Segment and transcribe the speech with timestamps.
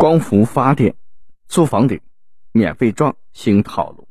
[0.00, 0.94] 光伏发电
[1.48, 2.00] 租房顶
[2.52, 4.06] 免费装新套路，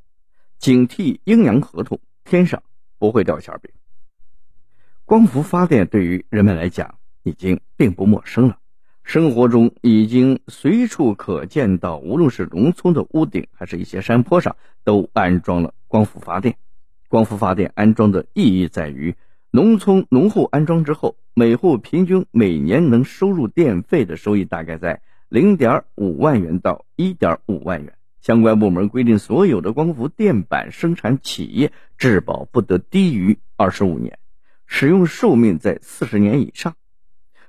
[0.57, 2.61] 警惕阴阳合同，天上
[2.99, 3.71] 不会掉馅饼。
[5.05, 8.57] 光伏发电对于人们来讲已经并不陌生了，
[9.05, 16.57] 生活中已经随处可见到，无论是农村的屋顶，还是一些山坡上，都安装了光伏发电。
[17.07, 19.15] 光伏发电安装的意义在于，
[19.51, 27.93] 农村农户安装之后，每户平均每年能收入电费的收益大概在零点五万元到一点五万元。
[28.21, 34.19] 相关部门规定，所有的光伏电板生产企业质保不得低于二十五年，
[34.65, 36.75] 使用寿命在四十年以上，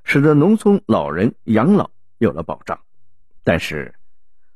[0.04, 2.80] 使得农村老人养老有了保障。
[3.42, 3.94] 但是，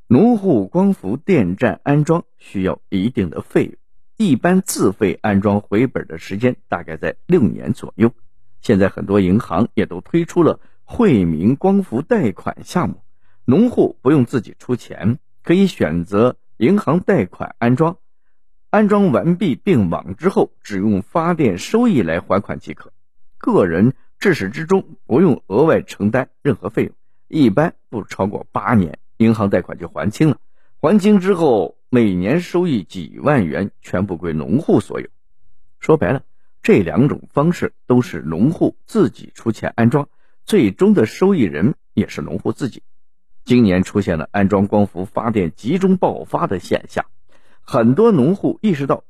[0.07, 3.75] 农户光伏电站安装需要一定的费用。
[4.15, 8.13] 一般自费安装回本的时间大概在六年左右。
[8.61, 13.02] 现在很多银行也都推出了惠民光伏贷款项目，
[13.45, 17.97] 农户不用自己出钱，可以选择银行贷款安装。
[18.69, 22.91] 安装完毕并网之后，只用发电收益来还款即可。
[23.37, 26.93] 个人至始至终不用额外承担任何费用，
[27.27, 30.37] 一般不超过八年，银行贷款就还清了。
[30.79, 31.77] 还清之后。
[31.93, 35.07] 每年收益几万元，全部归农户所有。
[35.79, 36.23] 说白了，
[36.63, 40.09] 这两种方式都是农户自己出钱安装，
[40.43, 42.81] 最终的收益人也是农户自己。
[43.45, 47.05] 今年出现了安装光伏发电集中爆发的现象，
[47.61, 49.03] 很多农户意识到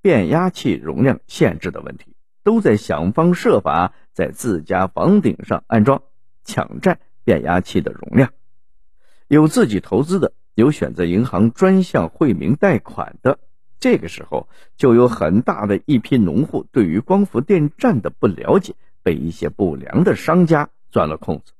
[0.00, 6.02] 变压器容量限制的问题，都在想方设法在自家房顶上安装，
[6.44, 8.32] 抢占变压器的容量。
[9.28, 10.32] 有自己投资的。
[10.56, 13.38] 有选择银行专项惠民贷款的，
[13.78, 21.52] 这个时候就有很大的一批农户对于光伏电站的不了解，被一些不良的商家钻了空子。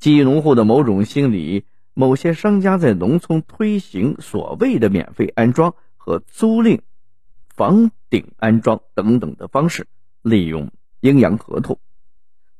[0.00, 1.66] 基于农户的某种心理，
[2.00, 6.82] 某些商家在农村推行所谓的免费安装和租赁
[7.48, 9.88] 房顶安装等等的方式，
[10.22, 10.70] 利用
[11.00, 11.80] 阴阳合同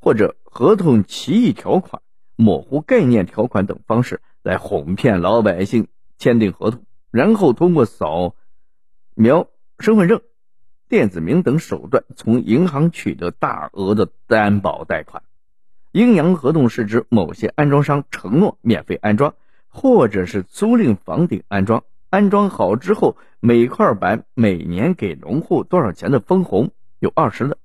[0.00, 2.02] 或者合同歧义条款、
[2.34, 4.20] 模糊概念条款等方式。
[4.42, 8.34] 来哄骗老百姓签订合同，然后通过扫
[9.14, 9.46] 描
[9.78, 10.20] 身份证、
[10.88, 15.22] 电子名等手段，从银行取得大额的担保贷款。
[15.92, 19.34] 阴阳合同是指某些安装商承诺免费安装，
[19.68, 27.56] 或者是租赁房顶安装，安装好之后，每块板每年给农户多少钱的分红，有二十的，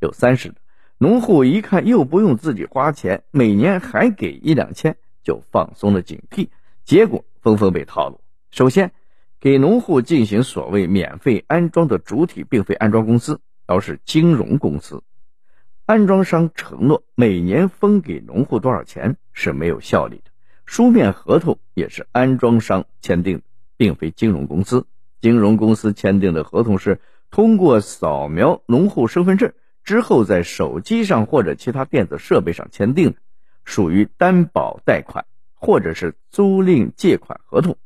[0.00, 0.56] 有三十的。
[0.98, 4.96] 农户一看又不用自己花钱，每年还给一两千。
[5.24, 6.48] 就放松了警惕，
[6.84, 8.20] 结果纷纷被套路。
[8.50, 8.90] 首先，
[9.38, 15.00] 给农户进行所谓免费安装的主体并非安装公司，而是金融公司。
[15.84, 20.30] 安装商承诺每年分给农户多少钱是没有效力的，
[20.64, 23.44] 书面合同也是安装商签订的，
[23.76, 24.86] 并非金融公司。
[25.20, 27.00] 金融公司签订的合同是
[27.30, 33.16] 通过扫描农户身份证之后，在手机上或者其他电子设备上签订的。
[33.64, 37.76] 属于担保贷款或者是租赁借款合同，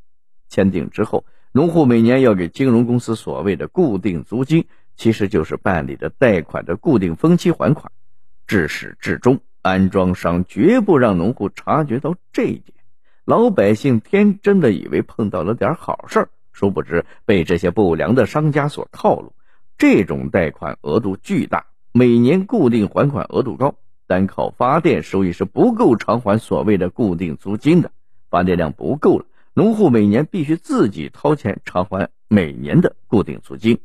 [0.49, 7.93] 签订之后，农户每年要给金融公司所谓的固定租金，其实就是办理的贷款的固定分期还款。
[8.47, 12.75] 至始至终，安装商绝不让农户察觉到这一点。
[13.25, 19.33] 老百姓天真的以为碰到了点好事，殊不知被这些不良的商家所套路。
[19.77, 23.75] 这种贷款额度巨大，每年固定还款额度高。
[24.07, 27.91] 单靠发电收益是不够偿还所谓的固定租金的，
[28.31, 33.77] 发电量不够了，农户每年必须自己掏钱偿还每年的固定租金。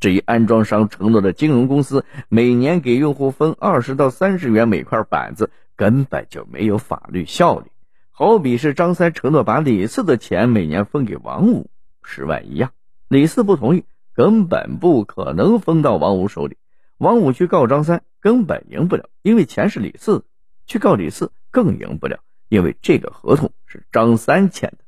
[0.00, 7.66] 至于安装商承诺的金融公司每年给用户分二十到三十元每块板子，根本就没有法律效力。
[8.10, 11.70] 好比是张三承诺把李四的钱每年分给王五
[12.02, 12.72] 十万一样，
[13.08, 13.84] 李四不同意，
[14.14, 16.56] 根本不可能分到王五手里。
[16.98, 18.02] 王五去告张三。
[18.24, 20.24] 根本赢不了，因为钱是李四
[20.66, 24.78] 去告李四更赢不了，因为这个合同是张三签的。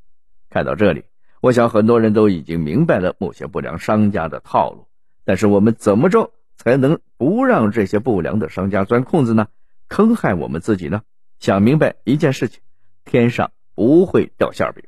[0.48, 1.04] 看到这里，
[1.42, 4.88] 我想很多人都已经明白了某些不良商家的套路。
[5.26, 9.48] 但是我们怎么着才能不让这些不良的商家钻空子呢？
[9.88, 11.02] 坑害我们自己呢？
[11.38, 12.60] 想明白一件事情：
[13.04, 14.84] 天上不会掉馅饼。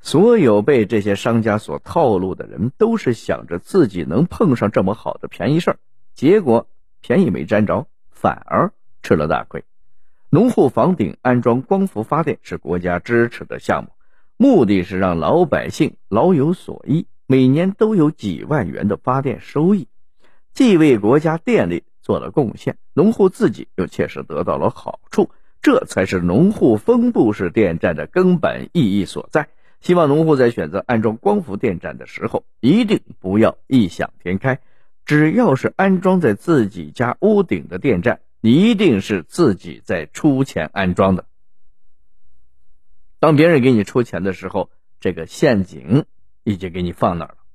[0.00, 5.78] 所有被这些商家所套路的人，都是想着自己能碰上这么好的便宜事儿，
[6.14, 6.66] 结果。
[7.00, 8.72] 便宜没沾着，反而
[9.04, 9.62] 吃了大亏。
[10.30, 13.90] 农户房顶安装光伏发电是国家支持的项目，
[14.36, 19.86] 目的是让老百姓老有所依，每年都有几万元的发电收益，
[20.54, 25.30] 既为国家电力做了贡献，农户自己又切实得到了好处。
[25.60, 29.50] 这才是农户分布式电站的根本意义所在。
[29.82, 34.60] 希望农户在选择安装光伏电站的时候，一定不要异想天开。
[35.04, 41.26] 只要是安装在自己家屋顶的电站，一定是自己在出钱安装的。
[43.18, 46.06] 当别人给你出钱的时候，这个陷阱
[46.48, 47.47] 已经给你放那儿了。